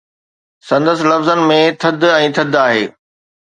[0.69, 2.83] سندس لفظن ۾ ٿڌ ۽ ٿڌ آهي